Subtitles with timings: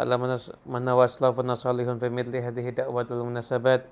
[0.00, 0.16] وعلى
[0.66, 3.84] من واسلافنا صالح في مثل هذه الدعوة والمناسبات.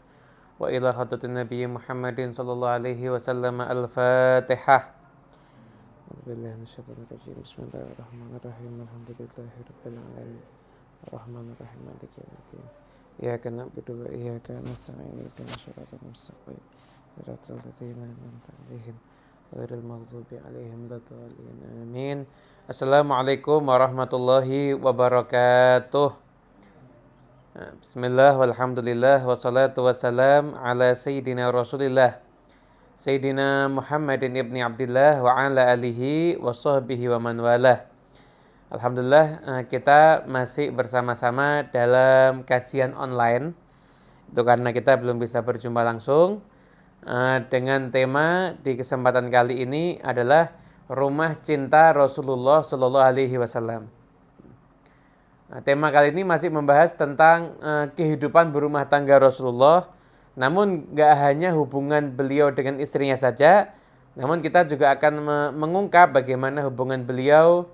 [0.60, 4.78] وإلى حضرة النبي محمد صلى الله عليه وسلم الفاتحة.
[6.08, 7.36] أعوذ بالله من الشيطان الرجيم.
[7.44, 8.72] بسم الله الرحمن الرحيم.
[8.88, 10.46] الحمد لله رب العالمين.
[11.08, 11.80] الرحمن الرحيم.
[11.84, 12.68] مالك يوم الدين.
[13.22, 15.12] إياك نعبد وإياك نستعين.
[15.28, 16.62] اهدنا الصراط المستقيم.
[17.20, 18.96] صراط الذين أنعمت عليهم.
[19.48, 19.80] Khairil
[21.80, 22.28] Amin.
[22.68, 26.12] Assalamualaikum warahmatullahi wabarakatuh.
[27.80, 32.20] Bismillah walhamdulillah wassalatu wassalam ala sayyidina rasulullah
[32.98, 37.88] Sayyidina Muhammadin ibni Abdullah wa ala alihi wa sahbihi wa man walah.
[38.68, 43.56] Alhamdulillah eh, kita masih bersama-sama dalam kajian online.
[44.28, 46.44] Itu karena kita belum bisa berjumpa langsung.
[47.06, 50.50] Eh, dengan tema di kesempatan kali ini adalah
[50.90, 53.86] rumah cinta Rasulullah Shallallahu Alaihi Wasallam.
[55.48, 59.88] Nah, tema kali ini masih membahas tentang uh, kehidupan berumah tangga Rasulullah.
[60.36, 63.72] Namun nggak hanya hubungan beliau dengan istrinya saja,
[64.12, 67.66] namun kita juga akan me mengungkap bagaimana hubungan beliau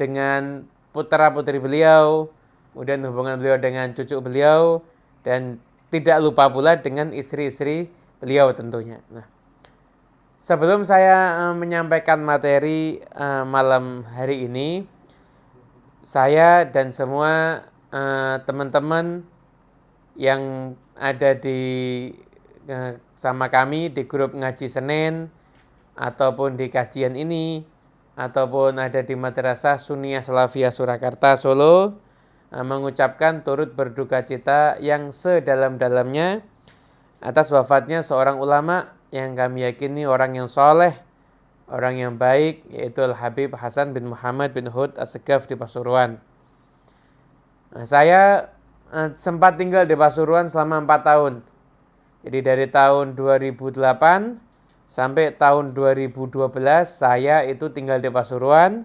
[0.00, 0.64] dengan
[0.96, 2.32] putra putri beliau,
[2.72, 4.82] kemudian hubungan beliau dengan cucu beliau,
[5.22, 5.62] dan
[5.94, 9.00] tidak lupa pula dengan istri-istri beliau tentunya.
[9.10, 9.26] Nah,
[10.44, 14.84] Sebelum saya uh, menyampaikan materi uh, malam hari ini,
[16.04, 19.24] saya dan semua uh, teman-teman
[20.20, 22.12] yang ada di
[22.68, 25.32] uh, sama kami di grup ngaji Senin
[25.96, 27.64] ataupun di kajian ini
[28.12, 31.96] ataupun ada di Madrasah Sunia Salafiyah Surakarta Solo
[32.52, 36.44] uh, mengucapkan turut berduka cita yang sedalam-dalamnya
[37.24, 40.92] atas wafatnya seorang ulama yang kami yakini orang yang soleh,
[41.72, 46.20] orang yang baik, yaitu Al-Habib Hasan bin Muhammad bin Hud As-Segaf di Pasuruan.
[47.72, 48.52] Nah, saya
[48.92, 51.34] uh, sempat tinggal di Pasuruan selama 4 tahun.
[52.28, 53.72] Jadi dari tahun 2008
[54.84, 56.52] sampai tahun 2012
[56.84, 58.84] saya itu tinggal di Pasuruan.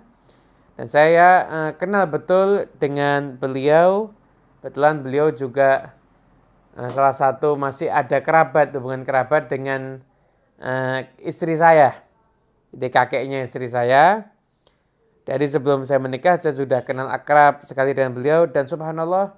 [0.79, 4.15] Dan saya uh, kenal betul dengan beliau.
[4.63, 5.98] Kebetulan beliau juga
[6.79, 9.99] uh, salah satu masih ada kerabat, hubungan kerabat dengan
[10.63, 11.99] uh, istri saya.
[12.71, 14.31] Jadi kakeknya istri saya.
[15.27, 19.37] Dari sebelum saya menikah saya sudah kenal akrab sekali dengan beliau dan subhanallah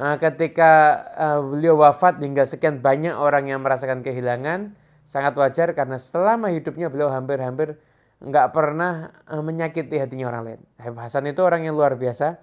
[0.00, 4.72] uh, ketika uh, beliau wafat hingga sekian banyak orang yang merasakan kehilangan
[5.04, 7.76] sangat wajar karena selama hidupnya beliau hampir-hampir
[8.24, 10.60] nggak pernah uh, menyakiti hatinya orang lain.
[10.80, 12.40] Habib Hasan itu orang yang luar biasa.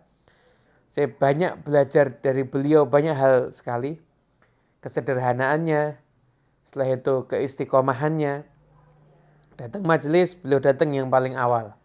[0.91, 3.95] Saya banyak belajar dari beliau banyak hal sekali.
[4.83, 5.95] Kesederhanaannya,
[6.67, 8.43] setelah itu keistiqomahannya.
[9.55, 11.79] Datang majelis, beliau datang yang paling awal.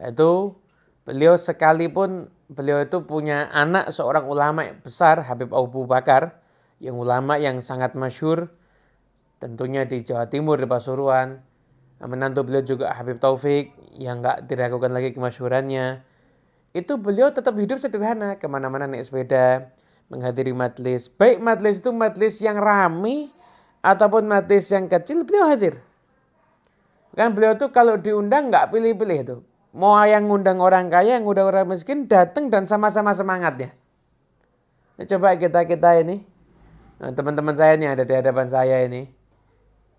[0.00, 0.56] Itu
[1.04, 6.40] beliau sekalipun beliau itu punya anak seorang ulama besar Habib Abu Bakar
[6.78, 8.52] yang ulama yang sangat masyur
[9.42, 11.42] tentunya di Jawa Timur di Pasuruan
[12.02, 16.06] menantu beliau juga Habib Taufik yang nggak diragukan lagi kemasyurannya
[16.72, 19.72] itu beliau tetap hidup sederhana ke mana-mana naik sepeda
[20.08, 23.32] menghadiri majelis baik majelis itu majelis yang ramai
[23.82, 25.74] ataupun matis yang kecil beliau hadir.
[27.12, 29.36] Kan beliau tuh kalau diundang nggak pilih-pilih itu.
[29.76, 33.74] Mau yang ngundang orang kaya, yang ngundang orang miskin datang dan sama-sama semangatnya.
[34.96, 36.24] Nah, coba kita kita ini
[37.00, 39.08] nah, teman-teman saya nih ada di hadapan saya ini,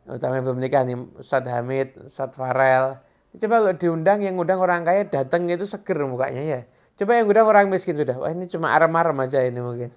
[0.05, 0.85] utama yang belum nikah
[1.19, 2.97] Ustadz Hamid, Ustadz Farel.
[3.33, 6.59] Coba kalau diundang yang ngundang orang kaya datang itu seger mukanya ya.
[6.97, 9.89] Coba yang ngundang orang miskin sudah, wah ini cuma arem-arem aja ini mungkin.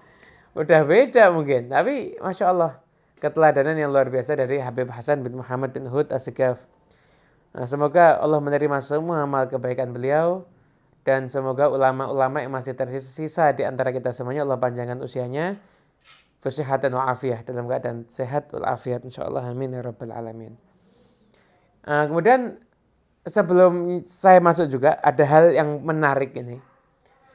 [0.60, 2.84] Udah beda mungkin, tapi masya Allah
[3.24, 6.28] keteladanan yang luar biasa dari Habib Hasan bin Muhammad bin Hud as
[7.54, 10.44] Nah, semoga Allah menerima semua amal kebaikan beliau
[11.06, 15.56] dan semoga ulama-ulama yang masih tersisa di antara kita semuanya Allah panjangkan usianya
[16.42, 20.58] kesehatan wa afiyah dalam keadaan sehat wal afiat insyaallah amin ya rabbal alamin.
[21.86, 22.60] Nah, kemudian
[23.24, 26.60] sebelum saya masuk juga ada hal yang menarik ini.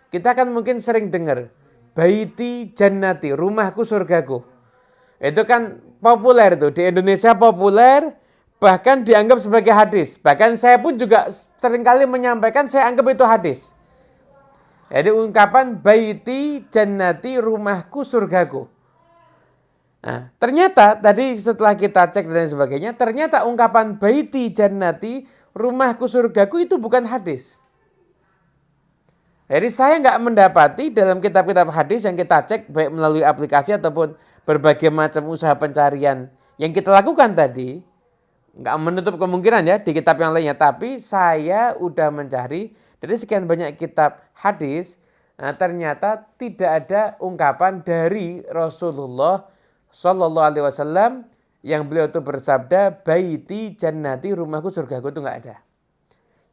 [0.09, 1.49] Kita kan mungkin sering dengar
[1.93, 4.41] baiti jannati, rumahku surgaku.
[5.19, 8.15] Itu kan populer tuh di Indonesia populer
[8.57, 10.15] bahkan dianggap sebagai hadis.
[10.17, 11.27] Bahkan saya pun juga
[11.59, 13.59] sering kali menyampaikan saya anggap itu hadis.
[14.89, 18.65] Jadi ungkapan baiti jannati rumahku surgaku.
[19.99, 26.75] Nah, ternyata tadi setelah kita cek dan sebagainya, ternyata ungkapan baiti jannati rumahku surgaku itu
[26.77, 27.61] bukan hadis.
[29.49, 34.13] Jadi saya nggak mendapati dalam kitab-kitab hadis yang kita cek baik melalui aplikasi ataupun
[34.45, 36.29] berbagai macam usaha pencarian
[36.61, 37.81] yang kita lakukan tadi,
[38.53, 43.73] nggak menutup kemungkinan ya di kitab yang lainnya, tapi saya udah mencari dari sekian banyak
[43.73, 45.01] kitab hadis,
[45.39, 49.47] Nah, ternyata tidak ada ungkapan dari Rasulullah
[49.87, 51.11] Shallallahu Alaihi Wasallam
[51.65, 55.55] yang beliau itu bersabda baiti jannati rumahku surgaku itu nggak ada.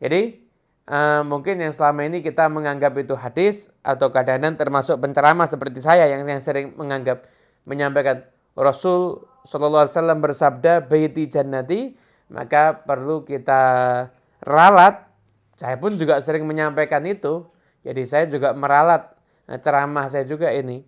[0.02, 0.42] Jadi
[0.90, 6.10] uh, mungkin yang selama ini kita menganggap itu hadis atau kadang-kadang termasuk penceramah seperti saya
[6.10, 7.26] yang, yang sering menganggap
[7.64, 8.26] menyampaikan
[8.58, 11.94] Rasul Shallallahu Alaihi Wasallam bersabda baiti jannati
[12.26, 13.62] maka perlu kita
[14.42, 15.06] ralat.
[15.56, 17.48] Saya pun juga sering menyampaikan itu
[17.86, 19.14] jadi saya juga meralat
[19.46, 20.82] nah, ceramah saya juga ini.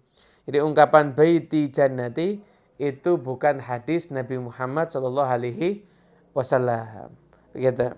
[0.48, 2.42] Jadi ungkapan baiti jannati
[2.78, 5.82] itu bukan hadis Nabi Muhammad Shallallahu Alaihi
[6.32, 7.10] Wasallam.
[7.50, 7.90] Begitu.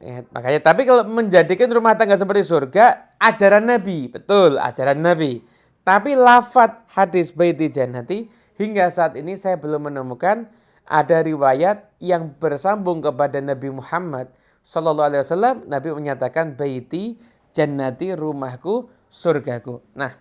[0.00, 5.44] Ya, makanya tapi kalau menjadikan rumah tangga seperti surga, ajaran Nabi, betul ajaran Nabi.
[5.84, 8.28] Tapi lafat hadis baiti jannati
[8.60, 10.48] hingga saat ini saya belum menemukan
[10.84, 14.28] ada riwayat yang bersambung kepada Nabi Muhammad
[14.64, 17.16] Sallallahu Alaihi Wasallam Nabi menyatakan baiti
[17.56, 19.80] jannati rumahku surgaku.
[19.96, 20.16] Nah,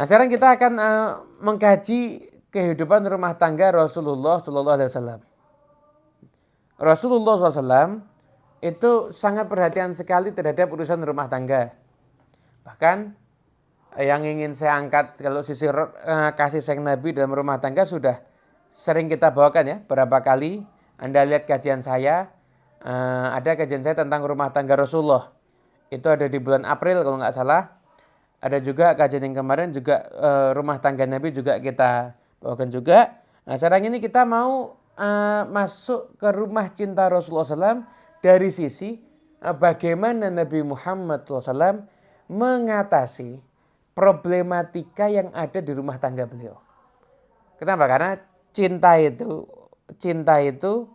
[0.00, 1.08] nah sekarang kita akan uh,
[1.44, 5.20] mengkaji kehidupan rumah tangga Rasulullah Sallallahu Alaihi Wasallam.
[6.80, 8.00] Rasulullah SAW
[8.64, 11.76] itu sangat perhatian sekali terhadap urusan rumah tangga.
[12.64, 13.12] Bahkan
[14.00, 15.84] yang ingin saya angkat kalau sisi uh,
[16.32, 18.24] kasih sayang Nabi dalam rumah tangga sudah
[18.72, 20.64] sering kita bawakan ya berapa kali
[21.00, 22.28] anda lihat kajian saya,
[22.84, 25.32] uh, ada kajian saya tentang rumah tangga Rasulullah.
[25.88, 27.79] Itu ada di bulan April kalau nggak salah.
[28.40, 33.20] Ada juga kajian yang kemarin juga uh, rumah tangga Nabi juga kita bawakan juga.
[33.44, 37.84] Nah sekarang ini kita mau uh, masuk ke rumah cinta Rasulullah SAW
[38.24, 38.96] dari sisi
[39.44, 41.84] uh, bagaimana Nabi Muhammad SAW
[42.32, 43.44] mengatasi
[43.92, 46.56] problematika yang ada di rumah tangga beliau.
[47.60, 47.84] Kenapa?
[47.84, 48.16] Karena
[48.56, 49.44] cinta itu
[50.00, 50.88] cinta itu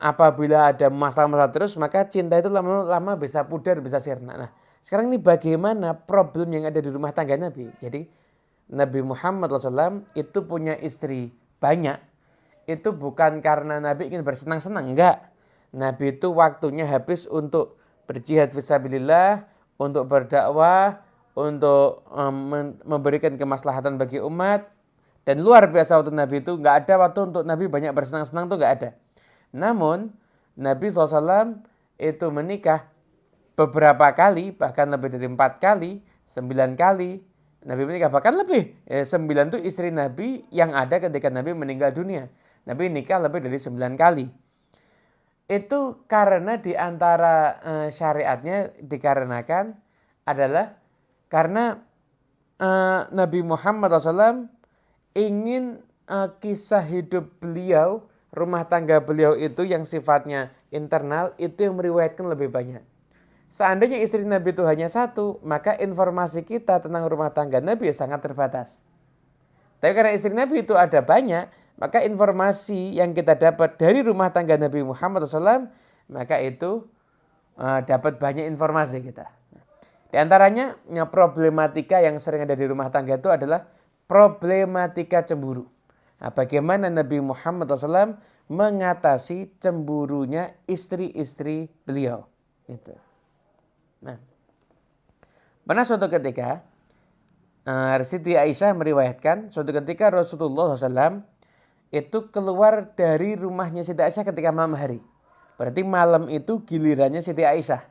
[0.00, 4.36] apabila ada masalah-masalah terus maka cinta itu lama-lama bisa pudar, bisa sirna.
[4.36, 7.68] Nah, sekarang ini bagaimana problem yang ada di rumah tangga Nabi?
[7.80, 8.08] Jadi
[8.72, 12.00] Nabi Muhammad SAW itu punya istri banyak.
[12.64, 15.26] Itu bukan karena Nabi ingin bersenang-senang, enggak.
[15.70, 17.78] Nabi itu waktunya habis untuk
[18.08, 19.46] berjihad visabilillah,
[19.78, 21.02] untuk berdakwah,
[21.36, 24.66] untuk um, memberikan kemaslahatan bagi umat,
[25.22, 28.72] dan luar biasa waktu Nabi itu nggak ada waktu untuk Nabi banyak bersenang-senang tuh nggak
[28.82, 28.90] ada.
[29.52, 30.10] Namun
[30.58, 31.62] Nabi SAW
[32.00, 32.88] itu menikah
[33.66, 37.10] beberapa kali, bahkan lebih dari empat kali, sembilan kali.
[37.60, 38.88] Nabi menikah bahkan lebih.
[38.88, 42.24] Eh, sembilan itu istri Nabi yang ada ketika Nabi meninggal dunia.
[42.64, 44.26] Nabi nikah lebih dari sembilan kali.
[45.44, 49.76] Itu karena di antara eh, syariatnya dikarenakan
[50.24, 50.72] adalah
[51.28, 51.76] karena
[52.56, 54.48] eh, Nabi Muhammad SAW
[55.12, 58.04] ingin uh, kisah hidup beliau,
[58.34, 62.82] rumah tangga beliau itu yang sifatnya internal itu yang meriwayatkan lebih banyak.
[63.50, 68.86] Seandainya istri Nabi itu hanya satu, maka informasi kita tentang rumah tangga Nabi sangat terbatas.
[69.82, 74.54] Tapi karena istri Nabi itu ada banyak, maka informasi yang kita dapat dari rumah tangga
[74.54, 75.66] Nabi Muhammad SAW,
[76.06, 76.86] maka itu
[77.58, 79.26] uh, dapat banyak informasi kita.
[80.14, 80.78] Di antaranya,
[81.10, 83.66] problematika yang sering ada di rumah tangga itu adalah
[84.06, 85.66] problematika cemburu.
[86.22, 88.14] Nah, bagaimana Nabi Muhammad SAW
[88.50, 92.26] mengatasi cemburunya istri-istri beliau.
[92.66, 93.09] Itu.
[94.00, 94.16] Nah,
[95.64, 96.64] pernah suatu ketika
[97.68, 101.24] uh, Siti Aisyah meriwayatkan suatu ketika Rasulullah SAW
[101.90, 105.00] itu keluar dari rumahnya Siti Aisyah ketika malam hari.
[105.60, 107.84] Berarti malam itu gilirannya Siti Aisyah.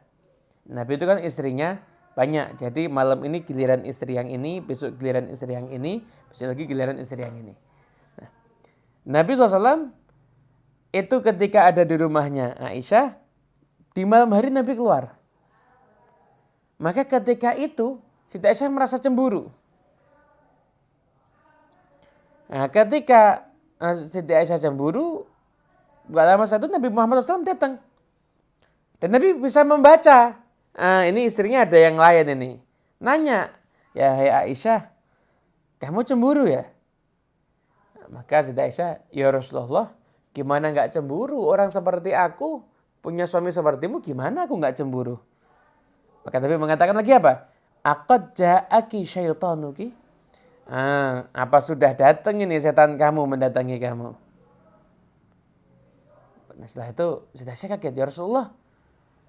[0.70, 1.82] Nabi itu kan istrinya
[2.18, 2.58] banyak.
[2.58, 6.98] Jadi malam ini giliran istri yang ini, besok giliran istri yang ini, besok lagi giliran
[6.98, 7.54] istri yang ini.
[8.20, 8.30] Nah,
[9.08, 9.94] Nabi SAW
[10.90, 13.18] itu ketika ada di rumahnya Aisyah,
[13.94, 15.19] di malam hari Nabi keluar.
[16.80, 18.00] Maka ketika itu
[18.32, 19.52] Siti Aisyah merasa cemburu.
[22.48, 23.52] Nah, ketika
[23.84, 25.28] eh, Siti Aisyah cemburu,
[26.08, 27.78] gak lama satu Nabi Muhammad SAW datang.
[29.04, 30.40] Dan Nabi bisa membaca
[30.80, 32.52] ah, ini istrinya ada yang lain ini.
[33.04, 33.52] Nanya,
[33.92, 34.88] ya hai Aisyah,
[35.84, 36.64] kamu cemburu ya?
[38.08, 39.92] Maka Siti Aisyah, ya Rasulullah,
[40.32, 41.44] gimana nggak cemburu?
[41.44, 42.64] Orang seperti aku,
[43.04, 45.29] punya suami sepertimu, gimana aku nggak cemburu?
[46.24, 47.50] Maka Nabi mengatakan lagi apa?
[47.82, 49.96] Akad ja'aki syaitanuki.
[50.70, 54.14] Ah, apa sudah datang ini setan kamu mendatangi kamu?
[56.60, 58.54] Nah setelah itu sudah saya kaget ya Rasulullah.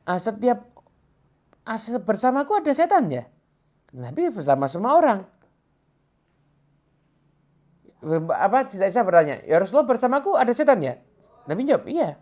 [0.04, 0.66] Ah, setiap
[2.04, 3.24] bersamaku ada setan ya?
[3.96, 5.20] Nabi bersama semua orang.
[8.36, 11.00] Apa saya bertanya, ya Rasulullah bersamaku ada setan ya?
[11.48, 12.20] Nabi jawab, iya.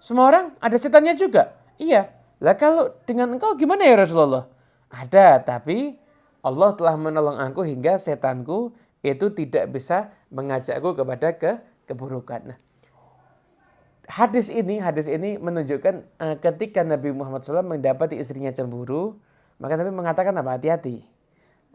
[0.00, 1.56] Semua orang ada setannya juga.
[1.76, 2.15] Iya.
[2.40, 4.48] Lah kalau dengan engkau gimana ya Rasulullah?
[4.92, 5.96] Ada, tapi
[6.44, 11.58] Allah telah menolong aku hingga setanku itu tidak bisa mengajakku kepada ke
[11.90, 12.54] keburukan.
[12.54, 12.58] Nah,
[14.06, 19.18] hadis ini hadis ini menunjukkan uh, ketika Nabi Muhammad SAW mendapati istrinya cemburu,
[19.58, 20.58] maka Nabi mengatakan apa?
[20.58, 21.02] Hati-hati.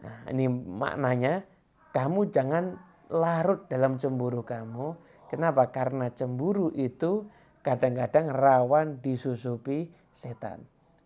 [0.02, 1.44] Nah, ini maknanya
[1.92, 2.80] kamu jangan
[3.12, 4.96] larut dalam cemburu kamu.
[5.28, 5.68] Kenapa?
[5.68, 7.28] Karena cemburu itu
[7.62, 10.62] kadang-kadang rawan disusupi setan.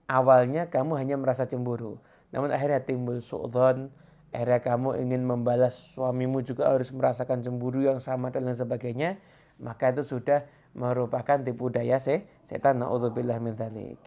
[0.09, 2.01] Awalnya kamu hanya merasa cemburu,
[2.33, 3.91] namun akhirnya timbul suudon,
[4.31, 9.19] akhirnya kamu ingin membalas suamimu juga harus merasakan cemburu yang sama dan lain sebagainya,
[9.59, 10.47] maka itu sudah
[10.77, 13.99] merupakan tipu daya se setan naudzubillah min dzalik.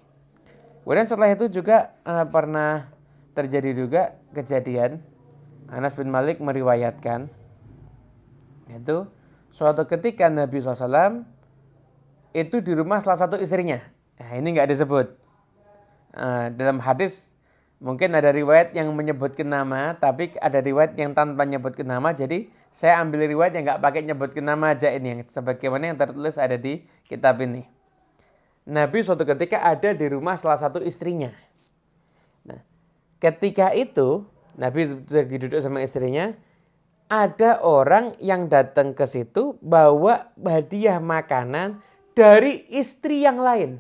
[0.86, 2.89] Kemudian setelah itu juga uh, pernah
[3.34, 4.01] terjadi juga
[4.34, 5.01] kejadian
[5.70, 7.29] Anas bin Malik meriwayatkan
[8.70, 9.06] itu
[9.50, 11.25] suatu ketika Nabi SAW
[12.33, 13.81] itu di rumah salah satu istrinya.
[14.19, 15.07] Nah, ini nggak disebut.
[16.09, 17.38] Uh, dalam hadis
[17.79, 22.12] mungkin ada riwayat yang menyebutkan nama, tapi ada riwayat yang tanpa menyebutkan nama.
[22.12, 26.38] Jadi saya ambil riwayat yang nggak pakai nyebutkan nama aja ini, yang sebagaimana yang tertulis
[26.38, 27.65] ada di kitab ini.
[28.69, 31.33] Nabi suatu ketika ada di rumah salah satu istrinya.
[32.45, 32.62] Nah,
[33.17, 34.27] ketika itu
[34.59, 36.38] Nabi lagi duduk sama istrinya,
[37.09, 41.81] ada orang yang datang ke situ bawa hadiah makanan
[42.20, 43.80] dari istri yang lain.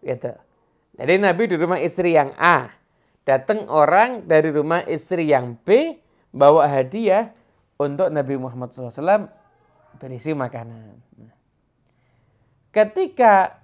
[0.00, 0.32] Gitu.
[0.96, 2.72] Jadi Nabi di rumah istri yang A,
[3.28, 6.00] datang orang dari rumah istri yang B
[6.32, 7.36] bawa hadiah
[7.76, 9.28] untuk Nabi Muhammad SAW
[10.00, 10.96] berisi makanan.
[12.72, 13.62] Ketika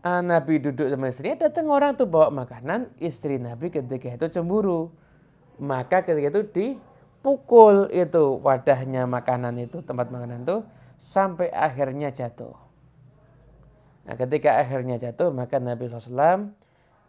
[0.00, 4.92] uh, Nabi duduk sama istrinya, datang orang tuh bawa makanan, istri Nabi ketika itu cemburu.
[5.56, 10.60] Maka ketika itu dipukul itu wadahnya makanan itu, tempat makanan itu,
[10.96, 12.56] sampai akhirnya jatuh.
[14.06, 16.54] Nah ketika akhirnya jatuh, maka Nabi SAW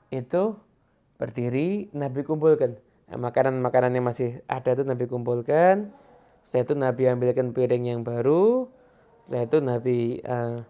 [0.09, 0.57] itu
[1.17, 2.77] berdiri, Nabi kumpulkan.
[3.07, 5.91] Nah, makanan-makanan yang masih ada itu Nabi kumpulkan.
[6.43, 8.67] Setelah itu Nabi ambilkan piring yang baru.
[9.19, 10.63] Setelah itu Nabi uh,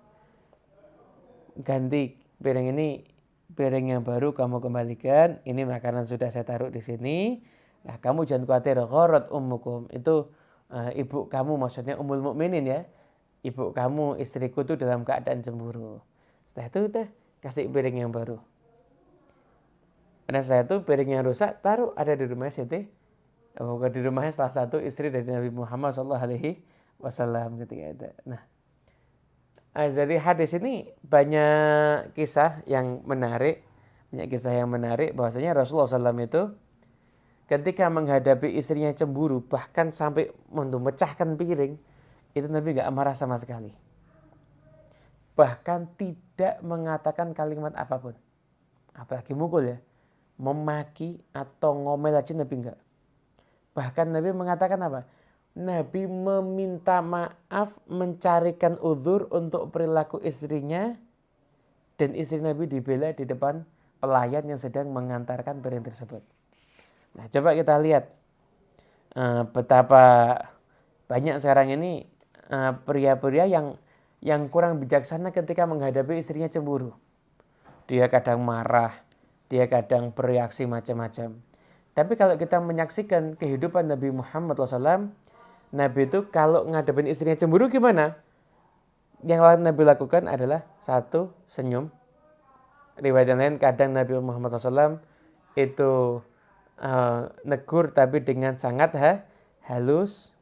[1.61, 3.05] ganti piring ini
[3.53, 5.41] piring yang baru kamu kembalikan.
[5.45, 7.41] Ini makanan sudah saya taruh di sini.
[7.85, 8.77] Nah, kamu jangan khawatir.
[8.81, 9.89] Ghorot ummukum.
[9.89, 10.33] Itu
[10.69, 12.81] uh, ibu kamu maksudnya umul mukminin ya.
[13.45, 16.01] Ibu kamu istriku tuh dalam keadaan cemburu.
[16.49, 17.07] Setelah itu udah
[17.43, 18.41] kasih piring yang baru.
[20.27, 22.83] Pada saat itu piring yang rusak taruh ada di rumah Siti.
[23.57, 26.61] Oh, di rumahnya salah satu istri dari Nabi Muhammad Shallallahu Alaihi
[27.01, 28.05] Wasallam ketika itu.
[28.29, 28.41] Nah,
[29.73, 33.65] dari hadis ini banyak kisah yang menarik,
[34.13, 36.43] banyak kisah yang menarik bahwasanya Rasulullah SAW itu
[37.45, 41.77] ketika menghadapi istrinya cemburu bahkan sampai memecahkan piring
[42.37, 43.73] itu Nabi nggak marah sama sekali.
[45.37, 48.15] Bahkan tidak mengatakan kalimat apa pun.
[48.97, 49.77] Apalagi mukul ya.
[50.37, 52.77] Memaki atau ngomel aja Nabi enggak.
[53.77, 55.05] Bahkan Nabi mengatakan apa?
[55.57, 60.93] Nabi meminta maaf mencarikan uzur untuk perilaku istrinya
[61.97, 63.65] dan istri Nabi dibela di depan
[63.97, 66.21] pelayan yang sedang mengantarkan piring tersebut.
[67.17, 68.13] Nah, coba kita lihat
[69.17, 70.37] uh, betapa
[71.09, 72.05] banyak sekarang ini eh,
[72.87, 73.75] pria-pria yang
[74.23, 76.95] yang kurang bijaksana ketika menghadapi istrinya cemburu.
[77.87, 78.91] Dia kadang marah,
[79.47, 81.39] dia kadang bereaksi macam-macam.
[81.97, 85.09] Tapi kalau kita menyaksikan kehidupan Nabi Muhammad SAW,
[85.73, 88.21] Nabi itu kalau ngadepin istrinya cemburu gimana?
[89.25, 91.89] Yang Nabi lakukan adalah satu senyum.
[93.01, 95.01] Riwayat yang lain kadang Nabi Muhammad SAW
[95.57, 96.21] itu
[96.77, 99.11] uh, negur tapi dengan sangat ha,
[99.65, 100.36] halus.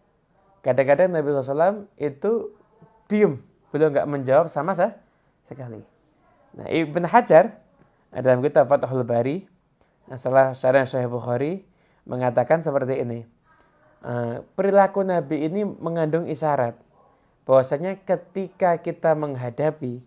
[0.65, 2.57] Kadang-kadang Nabi SAW itu
[3.05, 3.37] diem,
[3.69, 4.97] beliau nggak menjawab sama sah,
[5.45, 5.85] sekali.
[6.57, 7.61] Nah, Ibn Hajar
[8.09, 9.45] dalam kitab Fathul Bari,
[10.17, 11.61] salah syarah Syekh Bukhari
[12.09, 13.29] mengatakan seperti ini.
[14.05, 16.77] Eh, perilaku Nabi ini mengandung isyarat
[17.45, 20.01] bahwasanya ketika kita menghadapi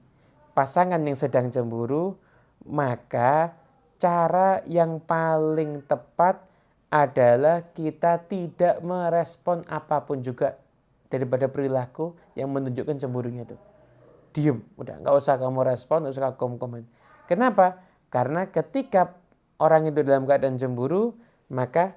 [0.58, 2.18] pasangan yang sedang cemburu,
[2.66, 3.54] maka
[4.02, 6.47] cara yang paling tepat
[6.88, 10.56] adalah kita tidak merespon apa pun juga
[11.12, 13.56] daripada perilaku yang menunjukkan cemburunya itu.
[14.32, 16.84] Diem, udah nggak usah kamu respon, nggak usah kamu komen.
[17.28, 17.84] Kenapa?
[18.08, 19.16] Karena ketika
[19.60, 21.16] orang itu dalam keadaan cemburu,
[21.52, 21.96] maka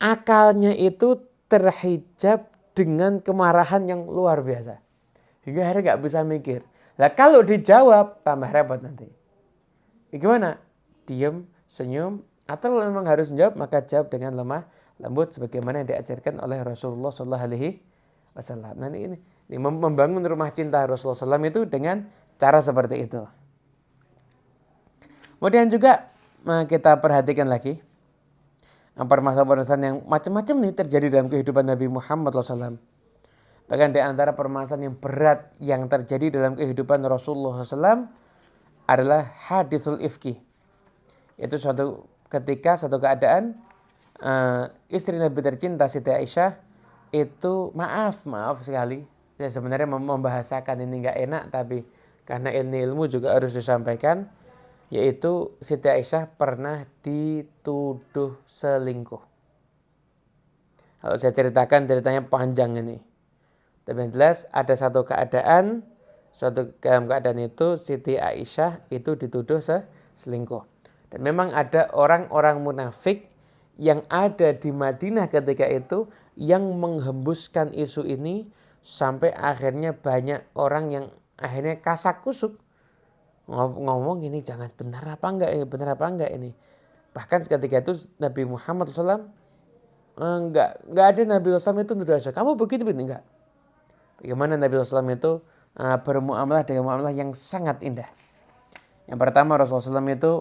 [0.00, 4.80] akalnya itu terhijab dengan kemarahan yang luar biasa.
[5.44, 6.60] Hingga akhirnya nggak bisa mikir.
[6.96, 9.08] Nah kalau dijawab tambah repot nanti.
[10.12, 10.56] Ya, gimana?
[11.04, 14.68] Diam, senyum, atau memang harus menjawab maka jawab dengan lemah
[15.00, 17.70] lembut sebagaimana yang diajarkan oleh Rasulullah Shallallahu Alaihi
[18.36, 18.74] Wasallam.
[18.78, 19.16] Nah ini,
[19.48, 22.02] ini membangun rumah cinta Rasulullah SAW itu dengan
[22.34, 23.22] cara seperti itu.
[25.38, 26.10] Kemudian juga
[26.44, 27.78] kita perhatikan lagi
[28.94, 32.78] permasalahan-permasalahan yang macam-macam nih terjadi dalam kehidupan Nabi Muhammad SAW.
[33.64, 38.08] Bahkan di antara permasalahan yang berat yang terjadi dalam kehidupan Rasulullah SAW
[38.84, 40.36] adalah hadithul ifki.
[41.40, 43.58] Itu suatu ketika satu keadaan
[44.20, 46.56] uh, istri Nabi tercinta Siti Aisyah
[47.14, 49.04] itu maaf maaf sekali
[49.38, 51.84] ya sebenarnya membahasakan ini nggak enak tapi
[52.24, 54.26] karena ilmu ilmu juga harus disampaikan
[54.92, 59.22] yaitu Siti Aisyah pernah dituduh selingkuh.
[61.04, 62.96] Kalau saya ceritakan ceritanya panjang ini.
[63.84, 65.84] Tapi yang jelas ada satu keadaan,
[66.32, 69.60] suatu dalam keadaan itu Siti Aisyah itu dituduh
[70.16, 70.64] selingkuh.
[71.14, 73.30] Dan memang ada orang-orang munafik
[73.78, 78.50] yang ada di Madinah ketika itu yang menghembuskan isu ini
[78.82, 81.06] sampai akhirnya banyak orang yang
[81.38, 82.58] akhirnya kasak kusuk.
[83.46, 86.50] Ngomong ini jangan benar apa enggak ini benar apa enggak ini.
[87.14, 89.30] Bahkan ketika itu Nabi Muhammad SAW
[90.18, 93.24] enggak enggak ada Nabi SAW itu nuduh kamu begitu begini enggak.
[94.18, 95.32] Bagaimana Nabi SAW itu
[95.78, 98.10] uh, bermuamalah dengan muamalah yang sangat indah.
[99.06, 100.32] Yang pertama Rasulullah SAW itu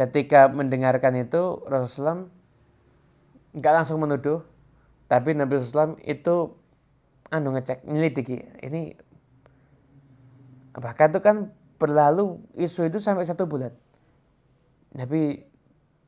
[0.00, 2.24] ketika mendengarkan itu Rasulullah
[3.52, 4.40] enggak langsung menuduh
[5.12, 6.56] tapi Nabi SAW itu
[7.28, 8.96] anu ngecek nyelidiki ini
[10.76, 11.50] Bahkan itu kan
[11.82, 13.74] berlalu isu itu sampai satu bulan.
[14.94, 15.42] Nabi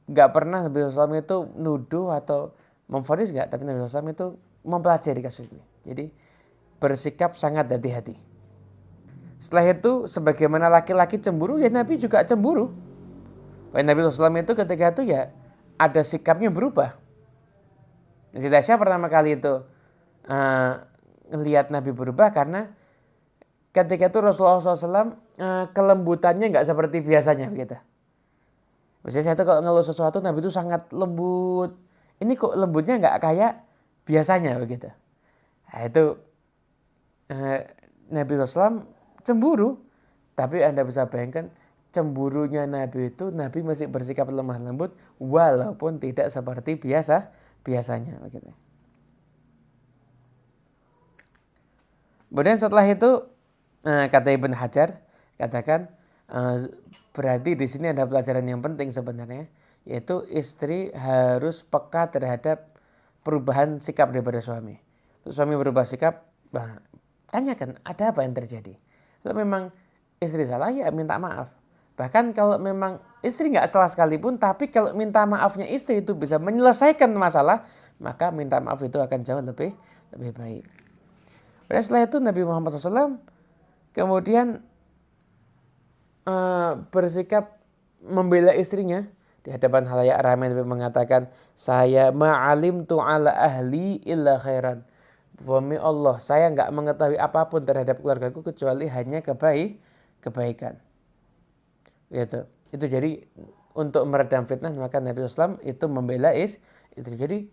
[0.07, 2.55] nggak pernah Nabi SAW itu nuduh atau
[2.87, 4.27] memfonis nggak, tapi Nabi SAW itu
[4.63, 5.63] mempelajari kasus ini.
[5.83, 6.05] Jadi
[6.79, 8.15] bersikap sangat hati-hati.
[9.43, 12.71] Setelah itu sebagaimana laki-laki cemburu, ya Nabi juga cemburu.
[13.73, 15.33] Bahkan Nabi SAW itu ketika itu ya
[15.81, 17.01] ada sikapnya berubah.
[18.37, 19.65] Siti Aisyah pertama kali itu
[20.29, 20.73] uh,
[21.33, 22.73] ngelihat Nabi berubah karena
[23.73, 27.77] ketika itu Rasulullah SAW eh, kelembutannya nggak seperti biasanya gitu.
[29.03, 31.75] Biasanya saya tuh kalau ngeluh sesuatu Nabi itu sangat lembut.
[32.21, 33.65] Ini kok lembutnya nggak kayak
[34.05, 34.93] biasanya begitu.
[35.73, 36.05] Nah, itu
[37.33, 37.61] eh,
[38.13, 38.85] Nabi SAW
[39.25, 39.81] cemburu.
[40.33, 41.53] Tapi Anda bisa bayangkan
[41.93, 47.31] cemburunya Nabi itu Nabi masih bersikap lemah lembut walaupun tidak seperti biasa
[47.63, 48.51] biasanya begitu.
[52.33, 53.29] Kemudian setelah itu
[53.85, 55.05] uh, kata Ibn Hajar
[55.37, 55.93] katakan
[56.33, 56.65] uh,
[57.13, 59.53] berarti di sini ada pelajaran yang penting sebenarnya
[59.85, 62.73] yaitu istri harus peka terhadap
[63.21, 64.79] perubahan sikap daripada suami.
[65.23, 66.27] Suami berubah sikap,
[67.31, 68.75] tanyakan ada apa yang terjadi.
[69.23, 69.71] Kalau memang
[70.19, 71.62] istri salah ya minta maaf.
[72.03, 77.15] Bahkan kalau memang istri nggak salah sekalipun, tapi kalau minta maafnya istri itu bisa menyelesaikan
[77.15, 77.63] masalah,
[78.03, 79.71] maka minta maaf itu akan jauh lebih
[80.11, 80.65] lebih baik.
[81.71, 83.23] Dan setelah itu Nabi Muhammad SAW
[83.95, 84.59] kemudian
[86.27, 87.63] uh, bersikap
[88.03, 89.07] membela istrinya
[89.47, 94.83] di hadapan halayak ramai Nabi mengatakan saya ma'alim tu ala ahli illa khairan
[95.39, 99.81] Demi Allah, saya nggak mengetahui apa pun terhadap keluargaku kecuali hanya kebaik,
[100.23, 100.79] kebaikan.
[102.13, 102.45] Gitu.
[102.77, 103.25] Itu jadi
[103.73, 106.61] untuk meredam fitnah maka Nabi Islam itu membela is
[106.93, 107.49] itu jadi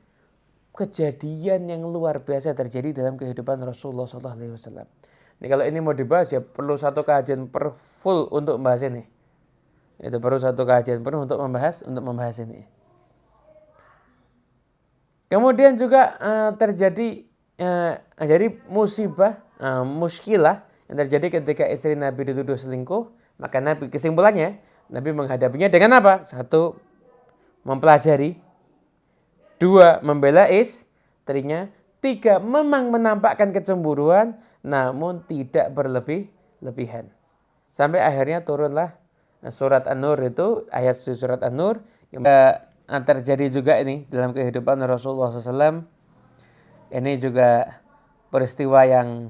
[0.75, 4.87] kejadian yang luar biasa terjadi dalam kehidupan Rasulullah SAW.
[5.39, 9.07] Ini kalau ini mau dibahas ya perlu satu kajian per full untuk membahas ini.
[9.99, 12.67] Itu perlu satu kajian penuh untuk membahas untuk membahas ini.
[15.31, 17.23] Kemudian juga uh, terjadi
[17.61, 24.59] uh, jadi musibah, uh, muskilah yang terjadi ketika istri Nabi dituduh selingkuh, maka Nabi kesimpulannya
[24.89, 26.25] Nabi menghadapinya dengan apa?
[26.25, 26.75] Satu,
[27.61, 28.41] mempelajari.
[29.61, 31.69] Dua, membela istrinya.
[32.01, 37.11] Tiga, memang menampakkan kecemburuan namun tidak berlebih-lebihan.
[37.69, 38.97] Sampai akhirnya turunlah
[39.53, 42.25] surat An-Nur itu, ayat surat An-Nur yang
[43.05, 45.85] terjadi juga ini dalam kehidupan Rasulullah SAW.
[46.89, 47.77] Ini juga
[48.33, 49.29] peristiwa yang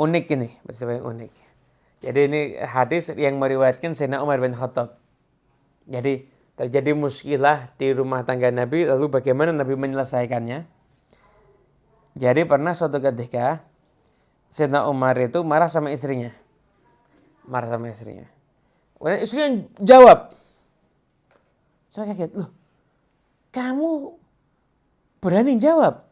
[0.00, 1.32] unik ini, peristiwa yang unik.
[2.02, 4.98] Jadi ini hadis yang meriwayatkan Sayyidina Umar bin Khattab.
[5.86, 6.26] Jadi
[6.58, 10.66] terjadi muskilah di rumah tangga Nabi, lalu bagaimana Nabi menyelesaikannya?
[12.18, 13.62] Jadi pernah suatu ketika
[14.50, 16.34] Sayyidina Umar itu marah sama istrinya.
[17.46, 18.26] Marah sama istrinya.
[18.98, 20.34] Kemudian istrinya jawab.
[21.94, 22.62] Saya kaget, loh
[23.52, 24.16] kamu
[25.20, 26.08] berani jawab?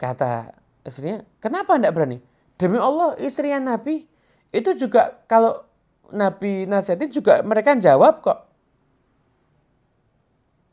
[0.00, 2.18] Kata istrinya, kenapa tidak berani?
[2.56, 4.08] Demi Allah istrinya Nabi
[4.48, 5.68] itu juga kalau
[6.08, 8.48] Nabi nasihatin juga mereka jawab kok.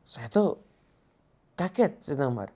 [0.07, 0.63] Saya tuh
[1.59, 2.55] kaget Sayyidina Umar.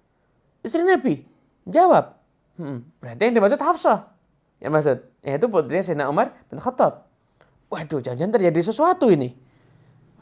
[0.63, 1.27] Istri Nabi
[1.67, 2.15] jawab.
[2.55, 4.11] Hmm, berarti yang dimaksud Hafsah.
[4.59, 7.07] Yang maksud, yaitu putrinya Sayyidina Umar bin Khattab.
[7.69, 9.35] waduh jangan-jangan terjadi sesuatu ini.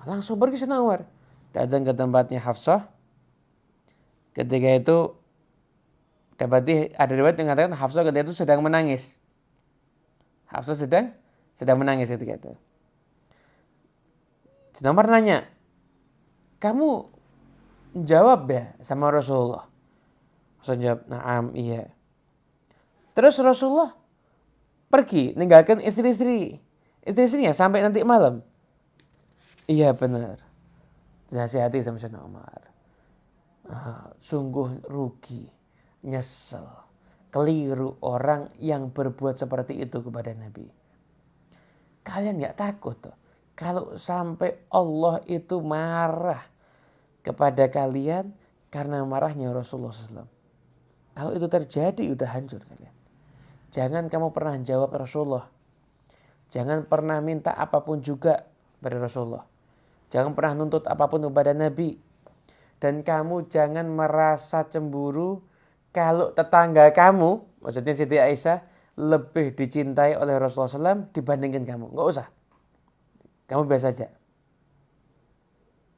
[0.03, 1.05] Langsung pergi Sayyidina Umar.
[1.53, 2.89] Datang ke tempatnya Hafsah.
[4.33, 4.97] Ketika itu
[6.37, 9.17] dapat ada riwayat yang mengatakan Hafsah ketika itu sedang menangis.
[10.47, 11.11] Hafsah sedang
[11.57, 12.53] sedang menangis ketika itu.
[14.77, 15.49] Sayyidina Umar nanya,
[16.61, 17.09] kamu
[18.05, 19.65] jawab ya sama Rasulullah?
[20.61, 21.89] Rasulullah jawab, naam iya.
[23.17, 23.97] Terus Rasulullah
[24.87, 26.61] pergi ninggalkan istri-istri
[27.01, 28.45] istri-istrinya sampai nanti malam.
[29.65, 30.39] Iya benar.
[31.33, 32.61] Nasihati sama Sayyidina Umar.
[33.67, 35.43] Uh, sungguh rugi,
[35.99, 36.86] nyesel,
[37.29, 40.67] keliru orang yang berbuat seperti itu kepada Nabi.
[42.03, 43.15] Kalian nggak takut tuh
[43.57, 46.45] kalau sampai Allah itu marah
[47.25, 48.29] kepada kalian
[48.69, 50.29] karena marahnya Rasulullah SAW.
[51.17, 52.93] Kalau itu terjadi udah hancur kalian.
[53.73, 55.49] Jangan kamu pernah jawab Rasulullah.
[56.53, 58.45] Jangan pernah minta apa pun juga
[58.77, 59.43] pada Rasulullah.
[60.13, 61.97] Jangan pernah nuntut apa pun kepada Nabi.
[62.77, 65.41] Dan kamu jangan merasa cemburu
[65.91, 68.63] kalau tetangga kamu, maksudnya Siti Aisyah,
[68.97, 71.93] lebih dicintai oleh Rasulullah SAW dibandingkan kamu.
[71.93, 72.27] Nggak usah.
[73.45, 74.07] Kamu biasa aja.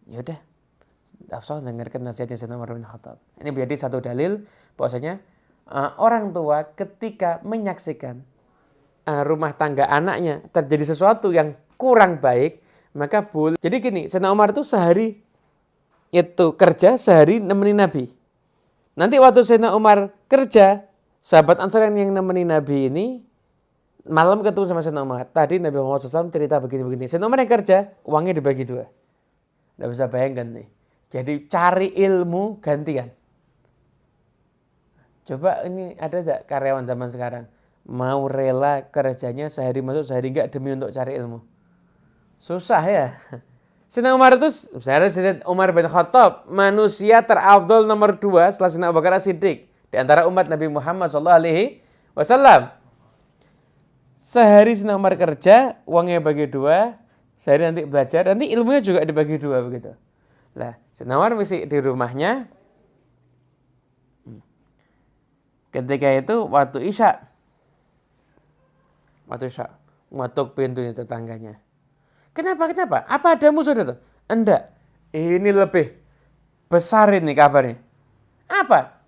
[0.09, 0.39] Ya udah.
[1.29, 3.21] Afsal dengarkan nasihatnya Sayyidina Umar bin Khattab.
[3.37, 5.21] Ini menjadi satu dalil bahwasanya
[5.69, 8.25] uh, orang tua ketika menyaksikan
[9.05, 12.65] uh, rumah tangga anaknya terjadi sesuatu yang kurang baik,
[12.97, 13.61] maka boleh.
[13.61, 15.21] Jadi gini, Sayyidina Umar itu sehari
[16.09, 18.18] itu kerja sehari nemenin Nabi.
[18.99, 20.83] Nanti waktu Sayyidina Umar kerja,
[21.23, 23.23] sahabat Ansar yang nemenin Nabi ini
[24.03, 25.23] malam ketemu sama Sayyidina Umar.
[25.31, 27.07] Tadi Nabi Muhammad SAW cerita begini-begini.
[27.07, 28.91] Sayyidina Umar yang kerja, uangnya dibagi dua.
[29.79, 30.67] Tidak bisa bayangkan nih.
[31.15, 33.07] Jadi cari ilmu gantian.
[35.23, 37.45] Coba ini ada tidak karyawan zaman sekarang
[37.87, 41.39] mau rela kerjanya sehari masuk sehari enggak demi untuk cari ilmu?
[42.37, 43.07] Susah ya.
[43.89, 49.17] Sina Umar itu sebenarnya Umar bin Khattab manusia terafdol nomor dua setelah Sina Abu Bakar
[49.17, 51.09] Siddiq di antara umat Nabi Muhammad
[52.13, 52.69] Wasallam.
[54.21, 57.01] Sehari Sina Umar kerja, uangnya bagi dua,
[57.33, 59.97] sehari nanti belajar, nanti ilmunya juga dibagi dua begitu.
[60.53, 62.45] Lah, Sina Umar masih di rumahnya,
[65.69, 67.21] Ketika itu waktu Isya.
[69.29, 69.69] Waktu Isya.
[70.09, 71.61] Ngatuk pintunya tetangganya.
[72.33, 72.69] Kenapa?
[72.69, 72.97] Kenapa?
[73.09, 73.95] Apa ada musuh itu?
[74.29, 74.73] Enggak.
[75.09, 75.97] Ini lebih
[76.69, 77.81] besar ini kabarnya.
[78.45, 79.01] Apa?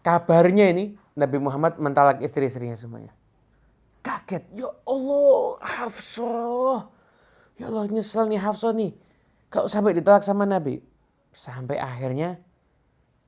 [0.00, 3.12] Kabarnya ini Nabi Muhammad mentalak istri-istrinya semuanya.
[4.00, 4.46] Kaget.
[4.56, 6.88] Ya Allah, Hafsah.
[7.60, 8.96] Ya Allah, nyesel nih Hafsah nih.
[9.52, 10.80] Kalau sampai ditalak sama Nabi.
[11.30, 12.40] Sampai akhirnya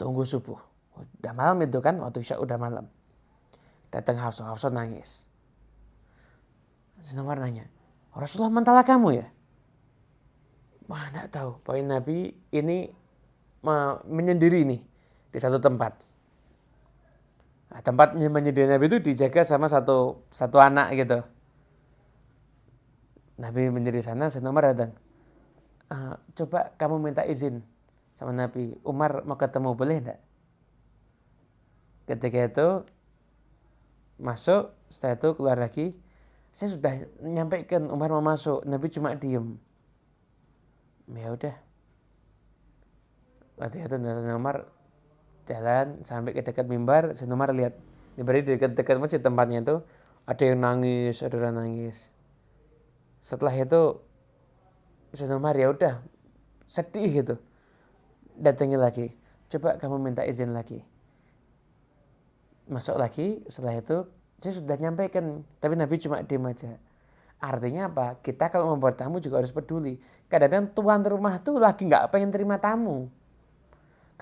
[0.01, 0.59] tunggu subuh.
[1.21, 2.89] Udah malam itu kan, waktu Isya udah malam.
[3.93, 5.29] Datang Hafsah, Hafsah nangis.
[7.13, 7.67] Umar nanya,
[8.13, 9.27] Rasulullah mentala kamu ya?
[10.85, 12.93] Mana tahu, poin Nabi ini
[14.05, 14.81] menyendiri nih
[15.33, 15.97] di satu tempat.
[17.73, 21.25] Nah, tempat menyendiri Nabi itu dijaga sama satu satu anak gitu.
[23.41, 24.93] Nabi menyendiri sana, Sayyidina Umar datang.
[25.89, 27.65] Uh, coba kamu minta izin
[28.13, 28.77] sama Nabi.
[28.85, 30.21] Umar mau ketemu boleh enggak?
[32.05, 32.69] Ketika itu
[34.21, 35.97] masuk, setelah itu keluar lagi.
[36.53, 39.57] Saya sudah menyampaikan Umar mau masuk, Nabi cuma diem.
[41.09, 41.57] Ya udah.
[43.57, 43.97] Waktu itu
[44.33, 44.69] Umar
[45.49, 47.75] jalan sampai ke dekat mimbar, Sayyidina Umar lihat
[48.21, 49.77] mimbar dekat-dekat masjid tempatnya itu
[50.29, 52.13] ada yang nangis, ada orang nangis.
[53.25, 53.99] Setelah itu
[55.17, 56.05] Sayyidina Umar ya udah
[56.69, 57.35] sedih gitu.
[58.37, 59.07] Datangi lagi.
[59.49, 60.85] Coba kamu minta izin lagi
[62.73, 63.99] masuk lagi setelah itu
[64.43, 66.75] saya sudah nyampaikan tapi Nabi cuma diem aja.
[67.43, 68.19] Artinya apa?
[68.23, 69.99] Kita kalau membuat tamu juga harus peduli.
[70.27, 73.07] Kadang-kadang tuan rumah tuh lagi nggak pengen terima tamu.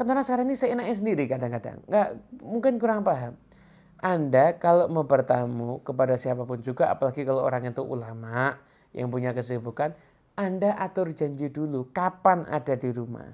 [0.00, 1.84] Orang sekarang ini seenaknya sendiri kadang-kadang.
[1.84, 2.08] Nggak
[2.40, 3.36] mungkin kurang paham.
[4.00, 8.56] Anda kalau mau bertamu kepada siapa pun juga apalagi kalau orang itu ulama
[8.96, 9.92] yang punya kesibukan
[10.40, 13.28] anda atur janji dulu kapan ada di rumah.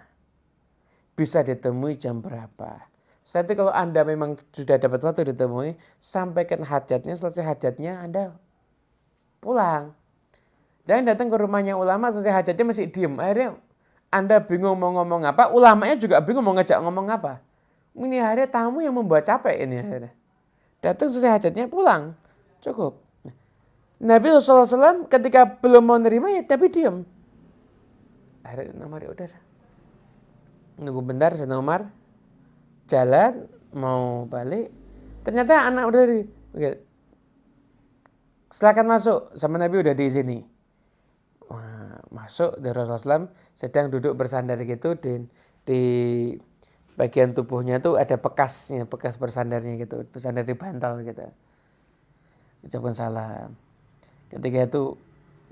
[1.15, 2.96] Bisa ditemui jam berapa
[3.27, 8.39] Satu kalau Anda memang sudah dapat waktu ditemui, sampaikan hajatnya, selesai hajatnya Anda
[9.43, 9.99] pulang.
[10.87, 13.19] Jangan datang ke rumahnya ulama, selesai hajatnya masih diem.
[13.19, 13.59] Akhirnya
[14.15, 17.43] Anda bingung mau ngomong apa, ulamanya juga bingung mau ngajak ngomong apa.
[17.99, 20.15] Ini akhirnya tamu yang membuat capek ini akhirnya.
[20.79, 22.15] Datang selesai hajatnya pulang.
[22.63, 23.03] Cukup.
[23.99, 27.03] Nabi SAW ketika belum mau nerima ya tapi diem.
[28.47, 29.27] Akhirnya Umar ya udah.
[30.79, 31.91] Nunggu bentar, saya Umar
[32.87, 34.71] jalan mau balik
[35.23, 36.21] ternyata anak udah di
[38.51, 40.39] silakan masuk sama Nabi udah di sini
[42.27, 45.23] masuk dari Rasulullah sedang duduk bersandar gitu di,
[45.63, 45.81] di
[46.97, 51.29] bagian tubuhnya tuh ada bekasnya, bekas bersandarnya gitu, bersandar di bantal gitu.
[52.67, 53.49] Ucapkan salam.
[54.33, 54.83] Ketika itu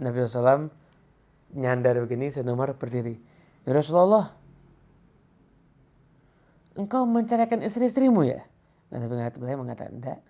[0.03, 0.73] Nabi SAW
[1.55, 3.21] nyandar begini, Sayyidina Umar berdiri.
[3.63, 4.35] Ya Rasulullah,
[6.75, 8.47] engkau menceraikan istri-istrimu ya?
[8.91, 9.11] Nabi
[9.59, 10.21] mengatakan, enggak.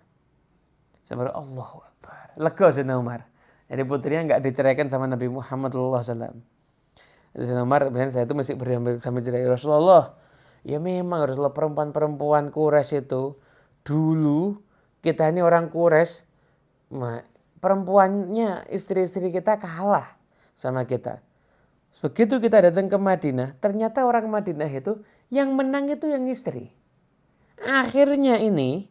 [1.05, 2.33] Sabar Allah Akbar.
[2.39, 3.29] Lega Sayyidina Umar.
[3.69, 6.33] Jadi putrinya enggak diceraikan sama Nabi Muhammad SAW.
[7.35, 10.17] Sayyidina Umar, saya itu masih berdamai sama cerai Rasulullah
[10.65, 13.37] Ya memang Rasulullah perempuan-perempuan kures itu
[13.85, 14.65] dulu
[15.05, 16.25] kita ini orang kures
[17.61, 20.17] perempuannya istri-istri kita kalah
[20.57, 21.21] sama kita.
[22.01, 26.73] Begitu kita datang ke Madinah, ternyata orang Madinah itu yang menang itu yang istri.
[27.61, 28.89] Akhirnya ini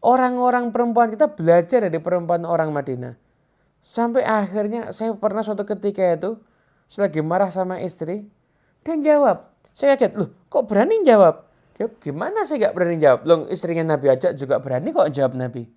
[0.00, 3.14] orang-orang perempuan kita belajar dari perempuan orang Madinah.
[3.84, 6.40] Sampai akhirnya saya pernah suatu ketika itu
[6.90, 8.26] selagi marah sama istri
[8.82, 11.46] dan jawab, saya kaget, loh kok berani jawab?
[11.78, 13.20] Dia, gimana saya gak berani jawab?
[13.22, 15.70] Loh istrinya Nabi aja juga berani kok jawab Nabi.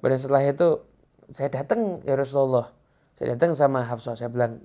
[0.00, 0.80] Pada setelah itu
[1.28, 2.72] saya datang ya Rasulullah.
[3.20, 4.16] Saya datang sama Hafsah.
[4.16, 4.64] Saya bilang,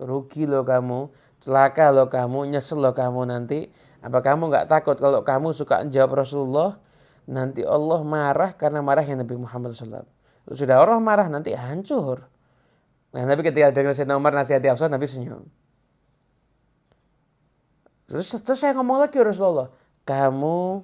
[0.00, 3.72] rugi loh kamu, celaka loh kamu, nyesel loh kamu nanti.
[4.00, 6.80] Apa kamu gak takut kalau kamu suka jawab Rasulullah,
[7.28, 10.08] nanti Allah marah karena marahnya Nabi Muhammad SAW.
[10.52, 12.28] Sudah Allah marah nanti hancur.
[13.10, 15.42] Nah, Nabi ketika dengar Sayyidina Umar nasihati Hafsah, Nabi senyum.
[18.06, 19.70] Terus, terus saya ngomong lagi Rasulullah,
[20.06, 20.82] kamu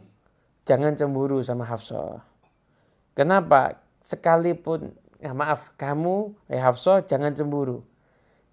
[0.66, 2.22] jangan cemburu sama Hafsah.
[3.14, 3.82] Kenapa?
[4.06, 7.82] Sekalipun, ya maaf, kamu, ya Hafsah jangan cemburu.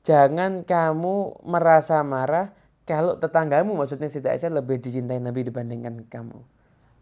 [0.04, 2.52] Jangan kamu merasa marah
[2.84, 6.40] kalau tetanggamu, maksudnya Siti Aisyah lebih dicintai Nabi dibandingkan kamu.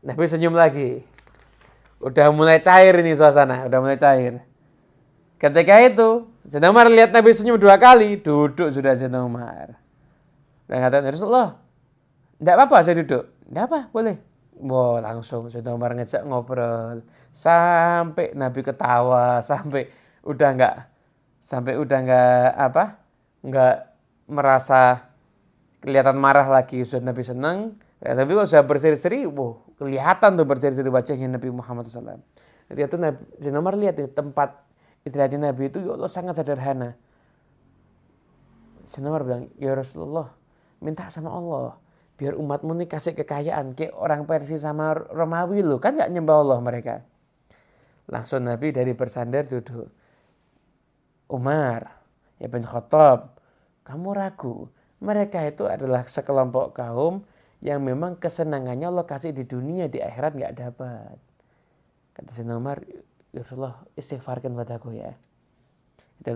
[0.05, 1.01] Nabi senyum lagi.
[1.97, 4.45] Udah mulai cair ini suasana, udah mulai cair.
[5.41, 9.81] Ketika itu, Sayyidina Umar lihat Nabi senyum dua kali, duduk sudah Sayyidina Umar.
[10.69, 11.57] Dan kata Rasulullah,
[12.37, 13.25] tidak apa-apa saya duduk.
[13.49, 14.17] Tidak apa, boleh.
[14.61, 17.01] Wow, langsung sudah Umar ngejak ngobrol.
[17.33, 19.89] Sampai Nabi ketawa, sampai
[20.21, 20.75] udah nggak
[21.41, 22.83] sampai udah nggak apa?
[23.41, 23.75] nggak
[24.29, 25.09] merasa
[25.81, 26.85] kelihatan marah lagi.
[26.85, 27.81] Sudah Nabi senang.
[28.01, 32.21] Ya, tapi kalau sudah berseri-seri, wow, kelihatan tuh berseri-seri wajahnya Nabi Muhammad SAW.
[32.69, 33.21] Jadi itu Nabi,
[33.53, 34.61] Umar lihat nih, tempat
[35.05, 36.97] istirahatnya Nabi itu ya Allah sangat sederhana.
[39.01, 40.33] Umar bilang, ya Rasulullah,
[40.81, 41.77] minta sama Allah
[42.21, 46.59] biar umatmu ini kasih kekayaan kayak orang Persia sama Romawi lo kan nggak nyembah Allah
[46.61, 47.01] mereka
[48.05, 49.89] langsung Nabi dari bersandar duduk
[51.31, 52.03] Umar
[52.37, 53.39] bin Khattab
[53.87, 54.67] kamu ragu.
[55.01, 57.25] Mereka itu adalah sekelompok kaum
[57.61, 61.17] yang memang kesenangannya Allah kasih di dunia di akhirat nggak dapat.
[62.13, 62.85] Kata Sayyidina Umar
[63.33, 65.17] ya Rasulullah istighfarkan padaku ya.
[66.21, 66.29] Itu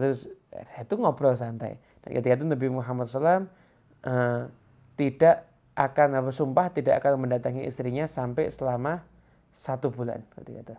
[0.58, 1.78] itu ngobrol santai.
[2.02, 3.46] Dan ketika itu Nabi Muhammad SAW
[4.06, 4.50] uh,
[4.98, 9.06] tidak akan apa sumpah tidak akan mendatangi istrinya sampai selama
[9.54, 10.76] satu bulan ketika itu.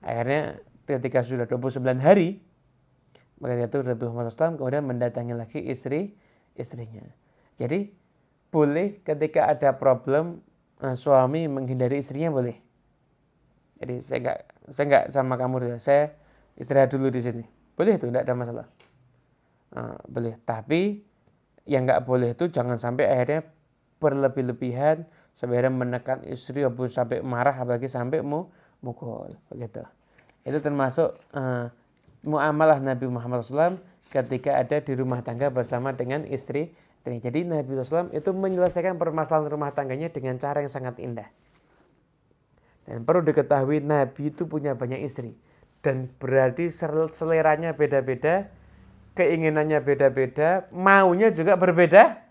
[0.00, 2.40] Akhirnya ketika sudah 29 hari
[3.42, 6.14] maka itu Nabi Muhammad SAW kemudian mendatangi lagi istri
[6.54, 7.02] istrinya.
[7.58, 7.90] Jadi
[8.54, 10.38] boleh ketika ada problem
[10.78, 12.54] uh, suami menghindari istrinya boleh.
[13.82, 14.38] Jadi saya nggak
[14.70, 15.78] saya nggak sama kamu dulu.
[15.82, 16.14] Saya
[16.54, 17.44] istirahat dulu di sini.
[17.74, 18.66] Boleh itu tidak ada masalah.
[19.74, 20.38] Uh, boleh.
[20.46, 21.02] Tapi
[21.66, 23.42] yang nggak boleh itu jangan sampai akhirnya
[23.98, 25.02] berlebih-lebihan
[25.34, 28.54] sampai menekan istri sampai marah apalagi sampai mu
[28.86, 29.82] mukul begitu.
[30.46, 31.70] Itu termasuk uh,
[32.22, 33.78] muamalah Nabi Muhammad SAW
[34.10, 36.74] ketika ada di rumah tangga bersama dengan istri.
[37.02, 41.26] Jadi Nabi SAW itu menyelesaikan permasalahan rumah tangganya dengan cara yang sangat indah.
[42.86, 45.34] Dan perlu diketahui Nabi itu punya banyak istri.
[45.82, 46.70] Dan berarti
[47.10, 48.46] seleranya beda-beda,
[49.18, 52.22] keinginannya beda-beda, maunya juga berbeda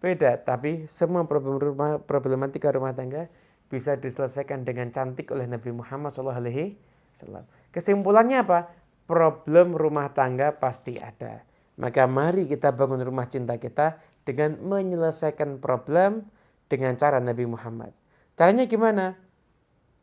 [0.00, 3.28] beda, tapi semua problem rumah, problematika rumah tangga
[3.68, 7.44] bisa diselesaikan dengan cantik oleh Nabi Muhammad SAW.
[7.70, 8.72] Kesimpulannya apa?
[9.10, 11.42] Problem rumah tangga pasti ada.
[11.82, 16.30] Maka mari kita bangun rumah cinta kita dengan menyelesaikan problem
[16.70, 17.90] dengan cara Nabi Muhammad.
[18.38, 19.18] Caranya gimana?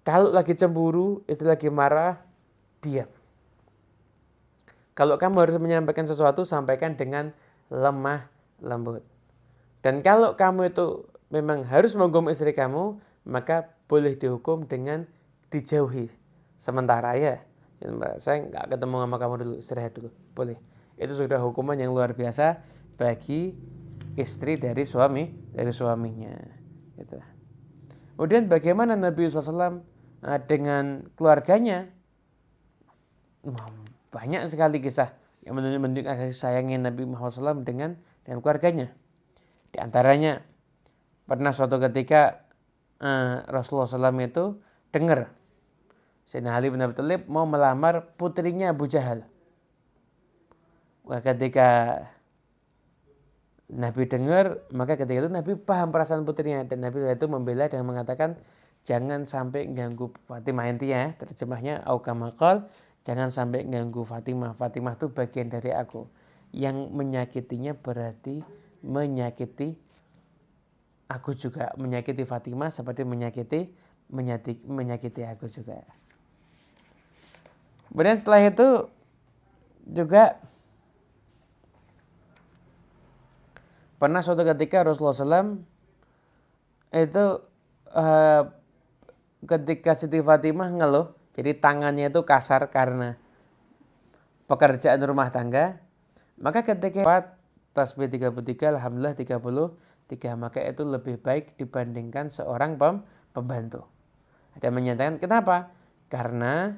[0.03, 2.19] Kalau lagi cemburu, itu lagi marah,
[2.83, 3.07] diam.
[4.91, 7.31] Kalau kamu harus menyampaikan sesuatu, sampaikan dengan
[7.71, 8.27] lemah
[8.59, 9.07] lembut.
[9.79, 15.07] Dan kalau kamu itu memang harus menghukum istri kamu, maka boleh dihukum dengan
[15.47, 16.11] dijauhi
[16.59, 17.46] sementara ya.
[18.17, 20.09] Saya nggak ketemu sama kamu dulu, istirahat dulu.
[20.33, 20.57] Boleh.
[20.97, 22.61] Itu sudah hukuman yang luar biasa
[22.97, 23.53] bagi
[24.17, 26.33] istri dari suami, dari suaminya.
[26.97, 27.17] Gitu.
[28.17, 29.85] Kemudian bagaimana Nabi SAW
[30.25, 31.85] eh, dengan keluarganya?
[34.09, 35.13] Banyak sekali kisah
[35.45, 38.91] yang menunjukkan kasih sayangnya Nabi Muhammad SAW dengan dengan keluarganya.
[39.71, 40.41] Di antaranya
[41.23, 42.43] pernah suatu ketika
[42.99, 44.59] uh, Rasulullah SAW itu
[44.91, 45.31] dengar
[46.27, 49.23] Sayyidina Ali bin Abi Thalib mau melamar putrinya Abu Jahal.
[51.07, 52.03] Ketika
[53.71, 58.35] Nabi dengar, maka ketika itu Nabi paham perasaan putrinya dan Nabi itu membela dan mengatakan
[58.83, 62.67] jangan sampai ganggu Fatimah intinya ya, terjemahnya aukamakal
[63.07, 64.51] jangan sampai ganggu Fatimah.
[64.59, 66.11] Fatimah itu bagian dari aku.
[66.51, 68.43] Yang menyakitinya berarti
[68.83, 69.79] menyakiti
[71.07, 73.71] aku juga menyakiti Fatimah seperti menyakiti
[74.11, 75.83] menyakiti, menyakiti aku juga.
[77.91, 78.67] Kemudian setelah itu
[79.87, 80.37] juga
[83.97, 85.63] pernah suatu ketika Rasulullah SAW
[86.93, 87.25] itu
[87.91, 88.43] uh,
[89.47, 93.17] ketika Siti Fatimah ngeluh, jadi tangannya itu kasar karena
[94.47, 95.79] pekerjaan rumah tangga,
[96.39, 97.03] maka ketika
[97.75, 103.03] tasbih 33, Alhamdulillah 33, maka itu lebih baik dibandingkan seorang pem,
[103.35, 103.85] pembantu.
[104.57, 105.69] Ada menyatakan kenapa?
[106.09, 106.73] Karena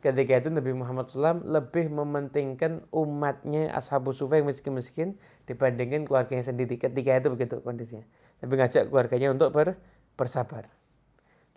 [0.00, 6.80] ketika itu Nabi Muhammad SAW lebih mementingkan umatnya ashabu sufa yang miskin-miskin dibandingkan keluarganya sendiri
[6.80, 8.04] ketika itu begitu kondisinya.
[8.40, 9.76] Tapi ngajak keluarganya untuk ber,
[10.16, 10.72] bersabar.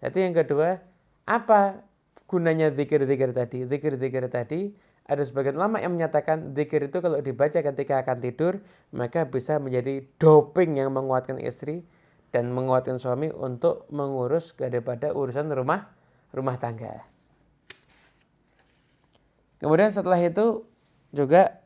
[0.03, 0.83] Jadi yang kedua,
[1.23, 1.87] apa
[2.27, 3.63] gunanya zikir-zikir tadi?
[3.63, 8.63] Zikir-zikir tadi ada sebagian ulama yang menyatakan zikir itu kalau dibaca ketika akan tidur
[8.95, 11.83] maka bisa menjadi doping yang menguatkan istri
[12.31, 15.91] dan menguatkan suami untuk mengurus daripada urusan rumah
[16.31, 17.12] rumah tangga.
[19.63, 20.67] Kemudian setelah itu
[21.15, 21.63] juga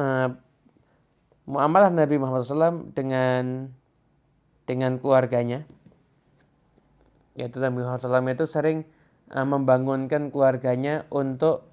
[0.00, 0.32] uh,
[1.44, 3.68] muamalah Nabi Muhammad SAW dengan
[4.64, 5.68] dengan keluarganya,
[7.36, 8.88] yaitu Nabi Muhammad SAW itu sering
[9.28, 11.68] uh, membangunkan keluarganya untuk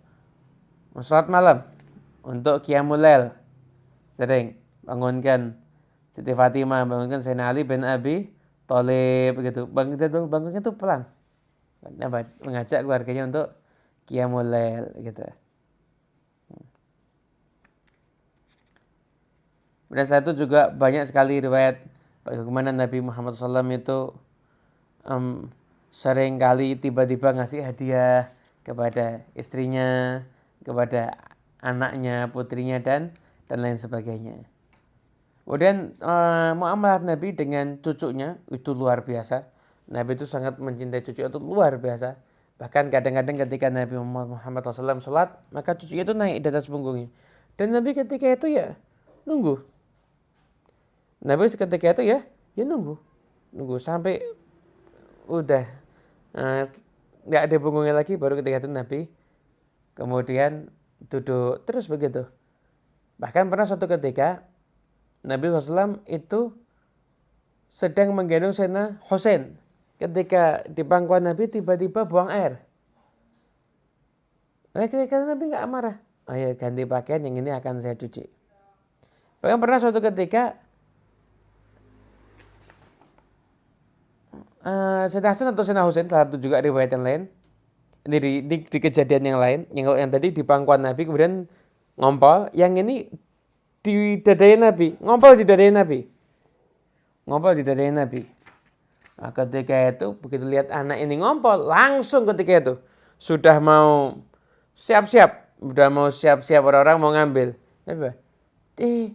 [1.00, 1.64] sholat malam,
[2.28, 3.00] untuk qiyamul
[4.20, 5.56] sering bangunkan
[6.12, 8.28] Siti Fatimah, bangunkan Sayyidina Ali bin Abi
[8.68, 9.64] Thalib begitu.
[9.72, 9.96] Bangun
[10.28, 11.08] bangunkan itu pelan.
[12.44, 13.59] Mengajak keluarganya untuk
[14.10, 15.22] Qiyamul Lail gitu.
[19.90, 21.82] Dan setelah itu juga banyak sekali riwayat
[22.22, 24.14] bagaimana Nabi Muhammad SAW itu
[25.06, 25.50] um,
[25.90, 28.30] sering kali tiba-tiba ngasih hadiah
[28.62, 30.22] kepada istrinya,
[30.62, 31.18] kepada
[31.62, 33.18] anaknya, putrinya dan
[33.50, 34.46] dan lain sebagainya.
[35.50, 39.50] Kemudian uh, muamalah Nabi dengan cucunya itu luar biasa.
[39.90, 42.14] Nabi itu sangat mencintai cucu itu luar biasa.
[42.60, 47.08] Bahkan kadang-kadang ketika Nabi Muhammad SAW sholat, maka cucunya itu naik di atas punggungnya.
[47.56, 48.76] Dan Nabi ketika itu ya
[49.24, 49.64] nunggu.
[51.24, 52.20] Nabi ketika itu ya,
[52.60, 53.00] ya nunggu.
[53.56, 54.20] Nunggu sampai
[55.32, 55.64] udah
[56.36, 56.64] eh,
[57.24, 59.00] nggak uh, ada punggungnya lagi, baru ketika itu Nabi
[59.96, 60.68] kemudian
[61.08, 62.28] duduk terus begitu.
[63.24, 64.44] Bahkan pernah suatu ketika
[65.24, 66.56] Nabi SAW itu
[67.72, 69.56] sedang menggendong Sayyidina Hussein
[70.00, 72.64] ketika di pangkuan Nabi tiba-tiba buang air.
[74.72, 75.98] Nah, ketika Nabi nggak marah.
[76.30, 78.24] Oh ya ganti pakaian yang ini akan saya cuci.
[79.44, 80.56] Bahkan pernah suatu ketika
[84.64, 87.22] uh, Sayyidina Hasan atau Sayyidina Husain satu juga riwayat yang lain
[88.08, 91.46] ini di, di, di kejadian yang lain yang yang tadi di pangkuan Nabi kemudian
[92.00, 93.12] ngompol yang ini
[93.84, 96.00] di dadanya Nabi ngompol di dadanya Nabi
[97.28, 98.22] ngompol di dadanya Nabi
[99.20, 102.74] Nah, ketika itu begitu lihat anak ini ngompol, langsung ketika itu
[103.20, 104.16] sudah mau
[104.80, 107.52] siap-siap, sudah mau siap-siap orang-orang mau ngambil.
[108.80, 109.12] Eh,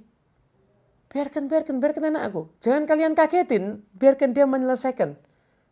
[1.08, 2.52] biarkan, biarkan, biarkan anakku.
[2.60, 5.16] Jangan kalian kagetin, biarkan dia menyelesaikan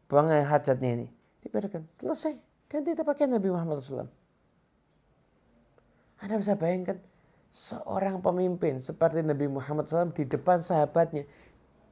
[0.09, 1.07] buang hajatnya ini.
[1.45, 2.41] Dibiarkan, selesai.
[2.73, 4.09] Ganti pakaian Nabi Muhammad SAW.
[6.25, 6.97] Anda bisa bayangkan
[7.53, 11.29] seorang pemimpin seperti Nabi Muhammad SAW di depan sahabatnya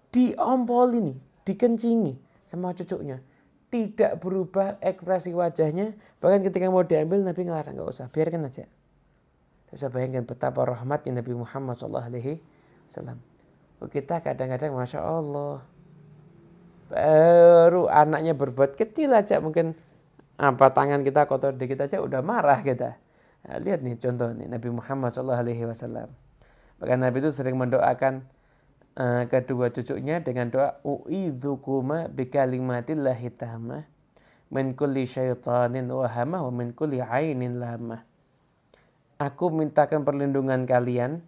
[0.09, 3.23] diompol ini, dikencingi sama cucunya
[3.71, 5.95] tidak berubah ekspresi wajahnya.
[6.19, 8.11] Bahkan ketika mau diambil Nabi ngelarang nggak usah.
[8.11, 8.67] Biarkan aja.
[9.71, 12.11] Bisa bayangkan betapa rahmatnya Nabi Muhammad SAW
[13.79, 15.63] oh, kita kadang-kadang masya Allah
[16.91, 19.79] baru anaknya berbuat kecil aja mungkin
[20.35, 22.99] apa tangan kita kotor dikit aja udah marah kita.
[23.47, 26.11] Nah, lihat nih contoh nih Nabi Muhammad SAW
[26.83, 28.27] bahkan Nabi itu sering mendoakan
[29.01, 33.89] uh, kedua cucunya dengan doa uidzukuma bikalimatillahi tamah
[34.53, 38.05] min kulli syaitanin wahama wa min kulli ainin lama.
[39.21, 41.25] Aku mintakan perlindungan kalian